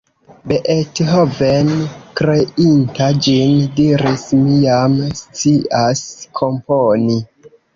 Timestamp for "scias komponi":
5.23-7.21